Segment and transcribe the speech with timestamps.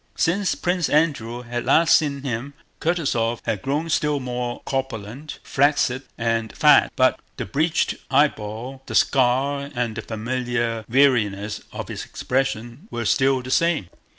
[0.15, 6.51] Since Prince Andrew had last seen him Kutúzov had grown still more corpulent, flaccid, and
[6.57, 6.91] fat.
[6.95, 13.43] But the bleached eyeball, the scar, and the familiar weariness of his expression were still
[13.43, 13.89] the same.